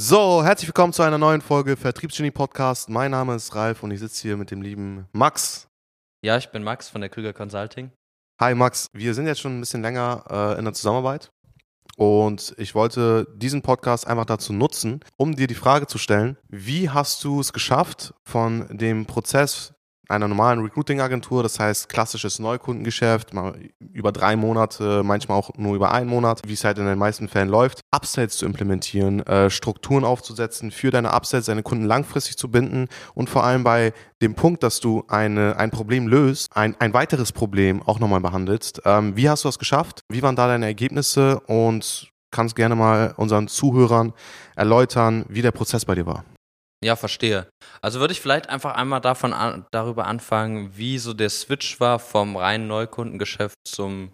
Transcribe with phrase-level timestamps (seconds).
[0.00, 2.88] So, herzlich willkommen zu einer neuen Folge Vertriebsgenie Podcast.
[2.88, 5.66] Mein Name ist Ralf und ich sitze hier mit dem lieben Max.
[6.24, 7.90] Ja, ich bin Max von der Krüger Consulting.
[8.40, 11.32] Hi Max, wir sind jetzt schon ein bisschen länger äh, in der Zusammenarbeit
[11.96, 16.88] und ich wollte diesen Podcast einfach dazu nutzen, um dir die Frage zu stellen, wie
[16.88, 19.74] hast du es geschafft, von dem Prozess
[20.08, 23.54] einer normalen Recruiting-Agentur, das heißt klassisches Neukundengeschäft, mal
[23.92, 27.28] über drei Monate, manchmal auch nur über einen Monat, wie es halt in den meisten
[27.28, 32.50] Fällen läuft, Upsells zu implementieren, äh, Strukturen aufzusetzen, für deine Upsells deine Kunden langfristig zu
[32.50, 33.92] binden und vor allem bei
[34.22, 38.82] dem Punkt, dass du eine, ein Problem löst, ein, ein weiteres Problem auch nochmal behandelst.
[38.84, 40.00] Ähm, wie hast du das geschafft?
[40.08, 41.40] Wie waren da deine Ergebnisse?
[41.40, 44.12] Und kannst gerne mal unseren Zuhörern
[44.56, 46.24] erläutern, wie der Prozess bei dir war.
[46.84, 47.48] Ja, verstehe.
[47.82, 51.98] Also würde ich vielleicht einfach einmal davon an, darüber anfangen, wie so der Switch war
[51.98, 54.12] vom reinen Neukundengeschäft zum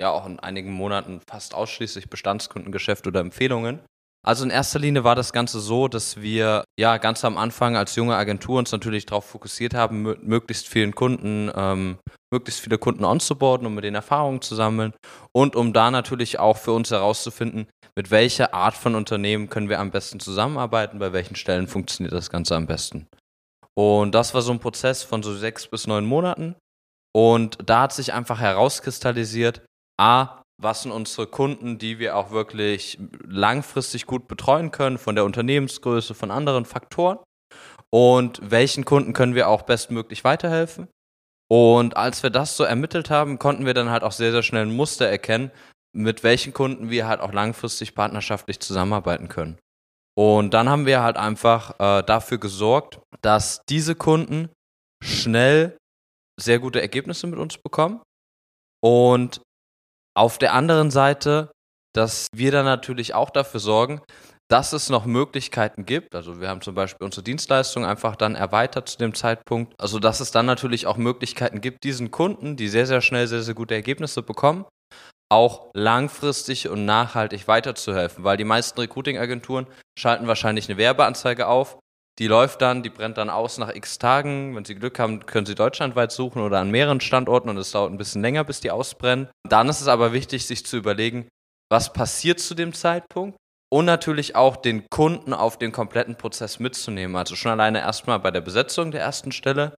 [0.00, 3.80] ja auch in einigen Monaten fast ausschließlich Bestandskundengeschäft oder Empfehlungen.
[4.26, 7.94] Also in erster Linie war das Ganze so, dass wir ja ganz am Anfang als
[7.94, 11.98] junge Agentur uns natürlich darauf fokussiert haben, möglichst vielen Kunden, ähm,
[12.32, 14.94] möglichst viele Kunden onzuboarden, um mit den Erfahrungen zu sammeln
[15.32, 19.80] und um da natürlich auch für uns herauszufinden, mit welcher Art von Unternehmen können wir
[19.80, 23.06] am besten zusammenarbeiten, bei welchen Stellen funktioniert das Ganze am besten.
[23.74, 26.56] Und das war so ein Prozess von so sechs bis neun Monaten.
[27.14, 29.62] Und da hat sich einfach herauskristallisiert,
[29.98, 35.24] a, was sind unsere Kunden, die wir auch wirklich langfristig gut betreuen können, von der
[35.24, 37.18] Unternehmensgröße, von anderen Faktoren
[37.90, 40.88] und welchen Kunden können wir auch bestmöglich weiterhelfen.
[41.48, 44.66] Und als wir das so ermittelt haben, konnten wir dann halt auch sehr, sehr schnell
[44.66, 45.50] ein Muster erkennen,
[45.96, 49.58] mit welchen Kunden wir halt auch langfristig partnerschaftlich zusammenarbeiten können.
[50.18, 54.50] Und dann haben wir halt einfach äh, dafür gesorgt, dass diese Kunden
[55.02, 55.76] schnell
[56.40, 58.02] sehr gute Ergebnisse mit uns bekommen
[58.82, 59.40] und
[60.16, 61.50] auf der anderen Seite,
[61.94, 64.00] dass wir dann natürlich auch dafür sorgen,
[64.48, 66.14] dass es noch Möglichkeiten gibt.
[66.14, 69.74] Also wir haben zum Beispiel unsere Dienstleistung einfach dann erweitert zu dem Zeitpunkt.
[69.78, 73.42] Also dass es dann natürlich auch Möglichkeiten gibt, diesen Kunden, die sehr, sehr schnell sehr,
[73.42, 74.64] sehr gute Ergebnisse bekommen,
[75.28, 78.24] auch langfristig und nachhaltig weiterzuhelfen.
[78.24, 79.66] Weil die meisten Recruiting-Agenturen
[79.98, 81.78] schalten wahrscheinlich eine Werbeanzeige auf,
[82.18, 84.56] die läuft dann, die brennt dann aus nach x Tagen.
[84.56, 87.92] Wenn Sie Glück haben, können Sie deutschlandweit suchen oder an mehreren Standorten und es dauert
[87.92, 89.28] ein bisschen länger, bis die ausbrennen.
[89.46, 91.28] Dann ist es aber wichtig, sich zu überlegen,
[91.70, 93.36] was passiert zu dem Zeitpunkt
[93.70, 97.16] und natürlich auch den Kunden auf den kompletten Prozess mitzunehmen.
[97.16, 99.74] Also schon alleine erstmal bei der Besetzung der ersten Stelle,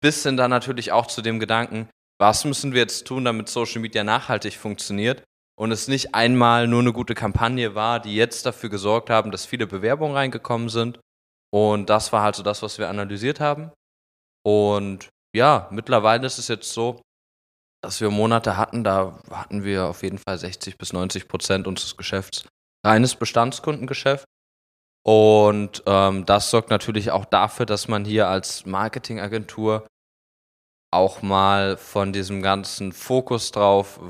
[0.00, 3.80] bis hin dann natürlich auch zu dem Gedanken, was müssen wir jetzt tun, damit Social
[3.80, 5.22] Media nachhaltig funktioniert
[5.58, 9.46] und es nicht einmal nur eine gute Kampagne war, die jetzt dafür gesorgt haben, dass
[9.46, 10.98] viele Bewerbungen reingekommen sind,
[11.56, 13.70] und das war halt so das, was wir analysiert haben.
[14.44, 17.00] Und ja, mittlerweile ist es jetzt so,
[17.82, 21.96] dass wir Monate hatten, da hatten wir auf jeden Fall 60 bis 90 Prozent unseres
[21.96, 22.46] Geschäfts
[22.84, 24.24] reines Bestandskundengeschäft.
[25.04, 29.86] Und ähm, das sorgt natürlich auch dafür, dass man hier als Marketingagentur
[30.92, 34.00] auch mal von diesem ganzen Fokus drauf,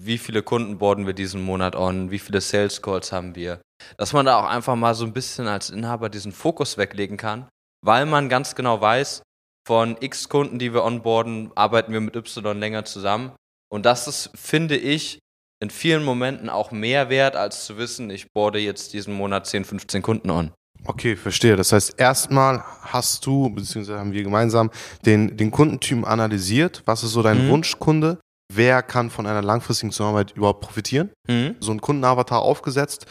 [0.00, 3.60] wie viele Kunden boarden wir diesen Monat on, wie viele Sales Calls haben wir,
[3.96, 7.48] dass man da auch einfach mal so ein bisschen als Inhaber diesen Fokus weglegen kann,
[7.84, 9.22] weil man ganz genau weiß,
[9.66, 13.32] von x Kunden, die wir onboarden, arbeiten wir mit Y länger zusammen.
[13.72, 15.20] Und das ist, finde ich,
[15.62, 19.64] in vielen Momenten auch mehr wert, als zu wissen, ich boarde jetzt diesen Monat 10,
[19.64, 20.52] 15 Kunden on.
[20.84, 21.56] Okay, verstehe.
[21.56, 24.70] Das heißt, erstmal hast du, beziehungsweise haben wir gemeinsam
[25.06, 26.82] den, den Kundentypen analysiert.
[26.86, 27.50] Was ist so dein mhm.
[27.50, 28.18] Wunschkunde?
[28.52, 31.10] Wer kann von einer langfristigen Zusammenarbeit überhaupt profitieren?
[31.28, 31.56] Mhm.
[31.60, 33.06] So ein Kundenavatar aufgesetzt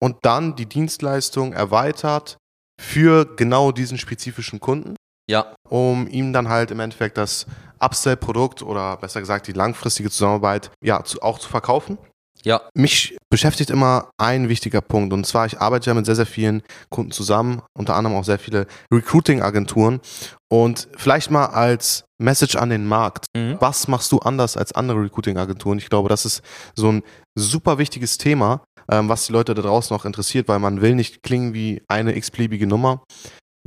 [0.00, 2.38] und dann die Dienstleistung erweitert
[2.80, 4.94] für genau diesen spezifischen Kunden.
[5.28, 5.54] Ja.
[5.68, 7.46] Um ihm dann halt im Endeffekt das
[7.80, 11.98] Upsell-Produkt oder besser gesagt die langfristige Zusammenarbeit ja zu, auch zu verkaufen.
[12.44, 12.62] Ja.
[12.74, 16.62] Mich beschäftigt immer ein wichtiger Punkt und zwar, ich arbeite ja mit sehr, sehr vielen
[16.90, 20.00] Kunden zusammen, unter anderem auch sehr viele Recruiting-Agenturen
[20.48, 23.26] und vielleicht mal als Message an den Markt.
[23.36, 23.56] Mhm.
[23.60, 25.78] Was machst du anders als andere Recruiting-Agenturen?
[25.78, 26.42] Ich glaube, das ist
[26.74, 27.02] so ein
[27.34, 31.22] super wichtiges Thema, ähm, was die Leute da draußen auch interessiert, weil man will nicht
[31.22, 33.02] klingen wie eine x-beliebige Nummer.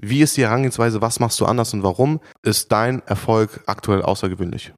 [0.01, 1.01] Wie ist die Herangehensweise?
[1.01, 4.71] Was machst du anders und warum ist dein Erfolg aktuell außergewöhnlich?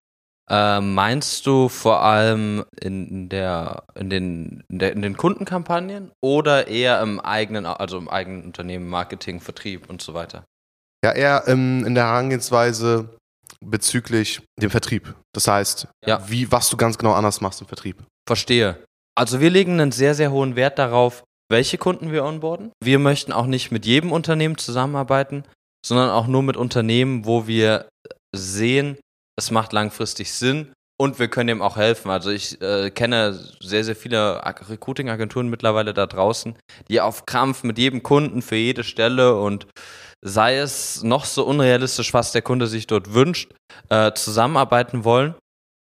[0.51, 6.67] Äh, meinst du vor allem in der, in den, in, der, in den Kundenkampagnen oder
[6.67, 10.43] eher im eigenen, also im eigenen Unternehmen, Marketing, Vertrieb und so weiter?
[11.05, 13.09] Ja, eher ähm, in der Herangehensweise
[13.63, 15.15] bezüglich dem Vertrieb.
[15.33, 16.21] Das heißt, ja.
[16.29, 18.03] wie, was du ganz genau anders machst im Vertrieb.
[18.27, 18.83] Verstehe.
[19.15, 22.71] Also wir legen einen sehr, sehr hohen Wert darauf, welche Kunden wir onboarden.
[22.83, 25.45] Wir möchten auch nicht mit jedem Unternehmen zusammenarbeiten,
[25.85, 27.87] sondern auch nur mit Unternehmen, wo wir
[28.35, 28.97] sehen,
[29.37, 32.11] es macht langfristig Sinn und wir können ihm auch helfen.
[32.11, 36.55] Also ich äh, kenne sehr, sehr viele Recruiting-Agenturen mittlerweile da draußen,
[36.89, 39.65] die auf Krampf mit jedem Kunden für jede Stelle und
[40.23, 43.51] sei es noch so unrealistisch, was der Kunde sich dort wünscht,
[43.89, 45.33] äh, zusammenarbeiten wollen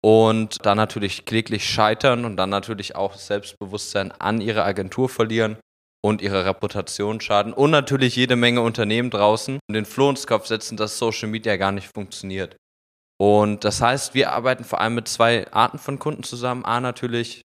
[0.03, 5.57] und dann natürlich kläglich scheitern und dann natürlich auch Selbstbewusstsein an ihre Agentur verlieren
[6.05, 10.77] und ihre Reputation schaden und natürlich jede Menge Unternehmen draußen den Floh ins Kopf setzen,
[10.77, 12.55] dass Social Media gar nicht funktioniert.
[13.19, 16.65] Und das heißt, wir arbeiten vor allem mit zwei Arten von Kunden zusammen.
[16.65, 17.41] A natürlich,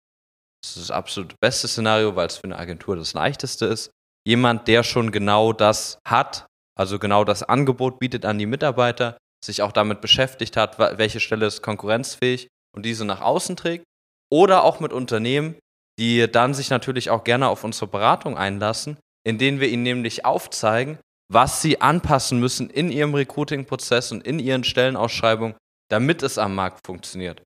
[0.62, 3.90] das ist das absolut beste Szenario, weil es für eine Agentur das leichteste ist.
[4.26, 6.46] Jemand, der schon genau das hat,
[6.78, 11.46] also genau das Angebot bietet an die Mitarbeiter, sich auch damit beschäftigt hat, welche Stelle
[11.46, 13.84] ist konkurrenzfähig und diese nach außen trägt.
[14.30, 15.56] Oder auch mit Unternehmen,
[15.98, 20.24] die dann sich natürlich auch gerne auf unsere Beratung einlassen, in denen wir ihnen nämlich
[20.24, 20.98] aufzeigen,
[21.30, 25.56] was sie anpassen müssen in ihrem Recruiting-Prozess und in ihren Stellenausschreibungen,
[25.90, 27.42] damit es am Markt funktioniert.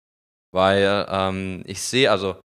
[0.55, 2.41] Weil ähm, ich sehe, also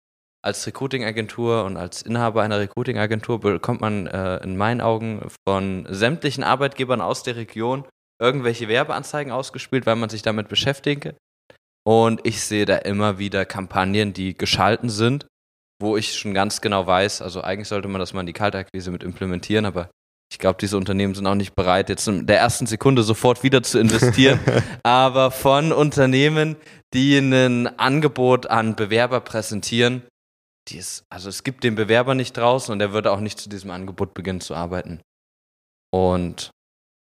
[0.45, 6.45] als Recruiting-Agentur und als Inhaber einer Recruiting-Agentur bekommt man äh, in meinen Augen von sämtlichen
[6.45, 7.85] Arbeitgebern aus der Region
[8.21, 11.15] irgendwelche Werbeanzeigen ausgespielt, weil man sich damit beschäftigt.
[11.87, 15.27] Und ich sehe da immer wieder Kampagnen, die geschalten sind,
[15.81, 18.91] wo ich schon ganz genau weiß, also eigentlich sollte man das mal in die Kaltakquise
[18.91, 19.91] mit implementieren, aber
[20.35, 23.63] ich glaube, diese Unternehmen sind auch nicht bereit, jetzt in der ersten Sekunde sofort wieder
[23.63, 24.41] zu investieren.
[24.83, 26.57] aber von Unternehmen,
[26.93, 30.03] die ein Angebot an Bewerber präsentieren,
[30.67, 33.49] die ist, also es gibt den Bewerber nicht draußen und er würde auch nicht zu
[33.49, 35.01] diesem Angebot beginnen zu arbeiten.
[35.93, 36.51] Und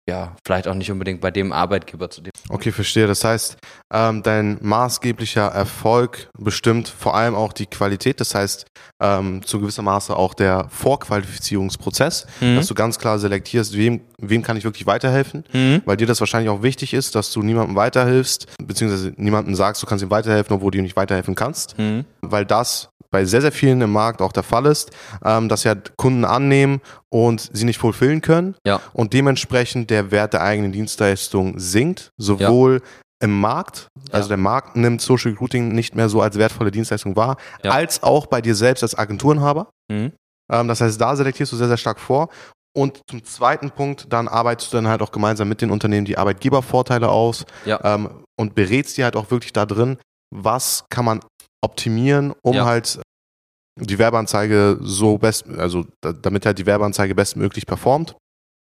[0.08, 2.30] ja, vielleicht auch nicht unbedingt bei dem Arbeitgeber zu dem.
[2.50, 3.06] Okay, verstehe.
[3.06, 3.56] Das heißt,
[3.92, 8.20] ähm, dein maßgeblicher Erfolg bestimmt vor allem auch die Qualität.
[8.20, 8.66] Das heißt,
[9.02, 12.56] ähm, zu gewisser Maße auch der Vorqualifizierungsprozess, mhm.
[12.56, 15.80] dass du ganz klar selektierst, wem, wem kann ich wirklich weiterhelfen, mhm.
[15.86, 19.86] weil dir das wahrscheinlich auch wichtig ist, dass du niemandem weiterhilfst, beziehungsweise niemandem sagst, du
[19.86, 22.04] kannst ihm weiterhelfen, obwohl du ihm nicht weiterhelfen kannst, mhm.
[22.20, 24.90] weil das bei sehr, sehr vielen im Markt auch der Fall ist,
[25.24, 26.80] ähm, dass ja Kunden annehmen
[27.14, 28.80] und sie nicht fulfillen können ja.
[28.92, 33.26] und dementsprechend der Wert der eigenen Dienstleistung sinkt, sowohl ja.
[33.26, 34.30] im Markt, also ja.
[34.30, 38.40] der Markt nimmt Social Recruiting nicht mehr so als wertvolle Dienstleistung wahr, als auch bei
[38.40, 39.68] dir selbst als Agenturenhaber.
[39.88, 40.10] Mhm.
[40.50, 42.30] Ähm, das heißt, da selektierst du sehr, sehr stark vor
[42.76, 46.18] und zum zweiten Punkt, dann arbeitest du dann halt auch gemeinsam mit den Unternehmen die
[46.18, 49.98] Arbeitgebervorteile aus ähm, und berätst die halt auch wirklich da drin,
[50.34, 51.20] was kann man
[51.62, 53.00] optimieren, um halt
[53.80, 58.16] die Werbeanzeige so best, also damit halt die Werbeanzeige bestmöglich performt.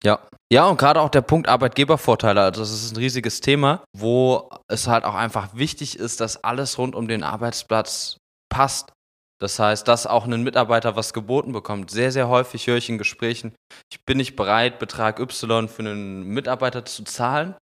[0.03, 0.21] Ja.
[0.53, 4.87] Ja, und gerade auch der Punkt Arbeitgebervorteile, also das ist ein riesiges Thema, wo es
[4.87, 8.19] halt auch einfach wichtig ist, dass alles rund um den Arbeitsplatz
[8.51, 8.93] passt.
[9.41, 11.91] Das heißt, dass auch ein Mitarbeiter was geboten bekommt.
[11.91, 13.55] Sehr, sehr häufig höre ich in Gesprächen,
[13.91, 17.57] ich bin nicht bereit, Betrag Y für einen Mitarbeiter zu zahlen.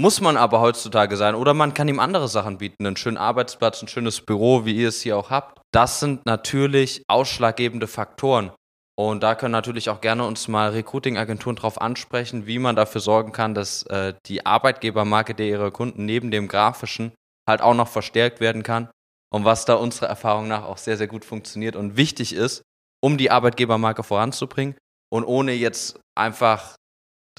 [0.00, 1.34] Muss man aber heutzutage sein.
[1.34, 2.86] Oder man kann ihm andere Sachen bieten.
[2.86, 5.60] Einen schönen Arbeitsplatz, ein schönes Büro, wie ihr es hier auch habt.
[5.72, 8.50] Das sind natürlich ausschlaggebende Faktoren.
[8.98, 13.32] Und da können natürlich auch gerne uns mal Recruiting-Agenturen darauf ansprechen, wie man dafür sorgen
[13.32, 17.12] kann, dass äh, die Arbeitgebermarke der ihrer Kunden neben dem grafischen
[17.46, 18.88] halt auch noch verstärkt werden kann.
[19.30, 22.62] Und was da unserer Erfahrung nach auch sehr, sehr gut funktioniert und wichtig ist,
[23.02, 24.78] um die Arbeitgebermarke voranzubringen
[25.12, 26.76] und ohne jetzt einfach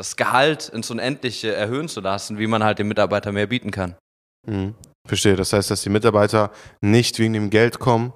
[0.02, 3.96] das Gehalt ins Unendliche erhöhen zu lassen, wie man halt dem Mitarbeiter mehr bieten kann.
[4.48, 4.74] Mhm.
[5.08, 5.36] Verstehe.
[5.36, 6.50] Das heißt, dass die Mitarbeiter
[6.82, 8.12] nicht wegen dem Geld kommen,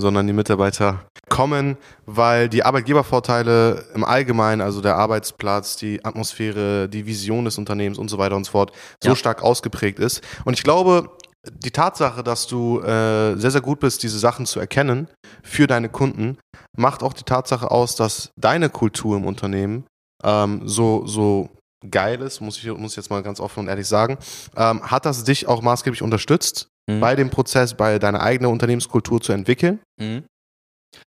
[0.00, 1.76] sondern die Mitarbeiter kommen,
[2.06, 8.08] weil die Arbeitgebervorteile im Allgemeinen, also der Arbeitsplatz, die Atmosphäre, die Vision des Unternehmens und
[8.08, 9.16] so weiter und so fort, so ja.
[9.16, 10.24] stark ausgeprägt ist.
[10.44, 11.08] Und ich glaube,
[11.48, 15.06] die Tatsache, dass du äh, sehr, sehr gut bist, diese Sachen zu erkennen
[15.44, 16.38] für deine Kunden,
[16.76, 19.84] macht auch die Tatsache aus, dass deine Kultur im Unternehmen
[20.22, 21.48] ähm, so, so
[21.88, 24.18] geil ist, muss ich, muss ich jetzt mal ganz offen und ehrlich sagen.
[24.56, 27.00] Ähm, hat das dich auch maßgeblich unterstützt, mhm.
[27.00, 29.80] bei dem Prozess, bei deiner eigenen Unternehmenskultur zu entwickeln?
[30.00, 30.24] Mhm.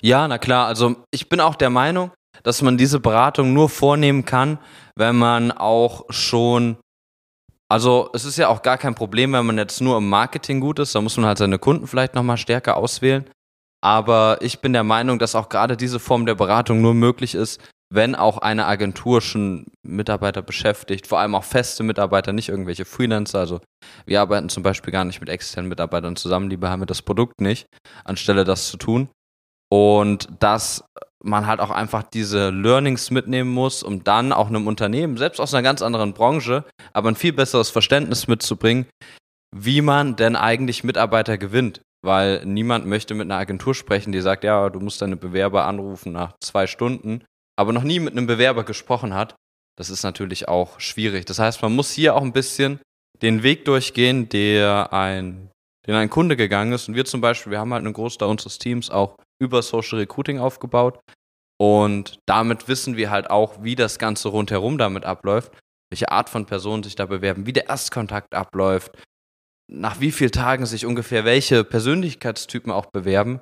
[0.03, 0.67] Ja, na klar.
[0.67, 2.13] Also ich bin auch der Meinung,
[2.43, 4.59] dass man diese Beratung nur vornehmen kann,
[4.97, 6.77] wenn man auch schon
[7.71, 10.81] also es ist ja auch gar kein Problem, wenn man jetzt nur im Marketing gut
[10.81, 13.31] ist, da muss man halt seine Kunden vielleicht nochmal stärker auswählen.
[13.81, 17.61] Aber ich bin der Meinung, dass auch gerade diese Form der Beratung nur möglich ist,
[17.93, 23.41] wenn auch eine Agentur schon Mitarbeiter beschäftigt, vor allem auch feste Mitarbeiter, nicht irgendwelche Freelancer.
[23.41, 23.61] Also
[24.07, 27.67] wir arbeiten zum Beispiel gar nicht mit externen Mitarbeitern zusammen, die haben das Produkt nicht,
[28.05, 29.09] anstelle das zu tun.
[29.73, 30.85] Und dass
[31.23, 35.53] man halt auch einfach diese Learnings mitnehmen muss, um dann auch einem Unternehmen, selbst aus
[35.53, 38.87] einer ganz anderen Branche, aber ein viel besseres Verständnis mitzubringen,
[39.55, 41.83] wie man denn eigentlich Mitarbeiter gewinnt.
[42.03, 46.13] Weil niemand möchte mit einer Agentur sprechen, die sagt, ja, du musst deine Bewerber anrufen
[46.13, 47.23] nach zwei Stunden
[47.61, 49.37] aber noch nie mit einem Bewerber gesprochen hat,
[49.77, 51.27] das ist natürlich auch schwierig.
[51.27, 52.81] Das heißt, man muss hier auch ein bisschen
[53.23, 55.51] den Weg durchgehen, der ein
[55.87, 56.89] den ein Kunde gegangen ist.
[56.89, 60.39] Und wir zum Beispiel, wir haben halt einen Großteil unseres Teams auch über Social Recruiting
[60.39, 61.01] aufgebaut.
[61.59, 65.53] Und damit wissen wir halt auch, wie das Ganze rundherum damit abläuft,
[65.91, 68.93] welche Art von Personen sich da bewerben, wie der Erstkontakt abläuft,
[69.71, 73.41] nach wie vielen Tagen sich ungefähr welche Persönlichkeitstypen auch bewerben.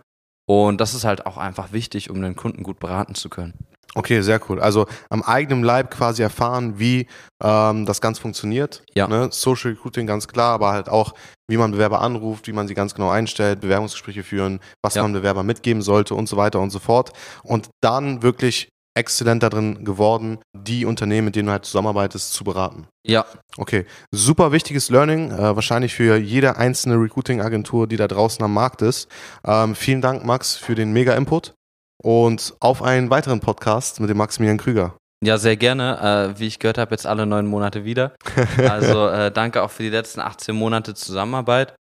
[0.48, 3.67] Und das ist halt auch einfach wichtig, um den Kunden gut beraten zu können.
[3.94, 4.60] Okay, sehr cool.
[4.60, 7.06] Also am eigenen Leib quasi erfahren, wie
[7.42, 8.82] ähm, das Ganze funktioniert.
[8.94, 9.08] Ja.
[9.08, 9.28] Ne?
[9.32, 11.14] Social Recruiting ganz klar, aber halt auch,
[11.48, 15.02] wie man Bewerber anruft, wie man sie ganz genau einstellt, Bewerbungsgespräche führen, was Ja.
[15.02, 17.12] man Bewerber mitgeben sollte und so weiter und so fort.
[17.42, 22.86] Und dann wirklich exzellent darin geworden, die Unternehmen, mit denen du halt zusammenarbeitest, zu beraten.
[23.06, 23.24] Ja,
[23.56, 28.82] Okay, super wichtiges Learning, äh, wahrscheinlich für jede einzelne Recruiting-Agentur, die da draußen am Markt
[28.82, 29.08] ist.
[29.44, 31.54] Ähm, vielen Dank, Max, für den Mega-Input
[32.02, 34.94] und auf einen weiteren Podcast mit dem Maximilian Krüger.
[35.24, 36.32] ja, sehr gerne.
[36.36, 38.12] Äh, wie ich gehört habe, jetzt alle neun Monate wieder.
[38.56, 41.74] Also äh, danke auch für die letzten 18 Monate Zusammenarbeit.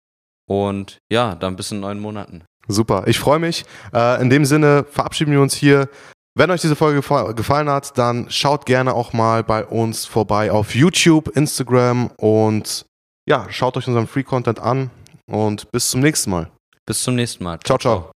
[0.49, 2.45] Und ja, dann bis in neun Monaten.
[2.69, 3.65] Super, ich freue mich.
[3.95, 5.89] Äh, in dem Sinne verabschieden wir uns hier.
[6.37, 10.51] Wenn euch diese Folge gefa- gefallen hat, dann schaut gerne auch mal bei uns vorbei
[10.51, 12.85] auf YouTube, Instagram und
[13.29, 14.91] ja, schaut euch unseren Free Content an
[15.31, 16.51] und bis zum nächsten Mal.
[16.87, 17.59] Bis zum nächsten Mal.
[17.65, 18.14] Ciao, ciao.